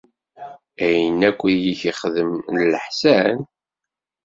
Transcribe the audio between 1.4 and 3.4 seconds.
i iyi-ixdem n leḥsan?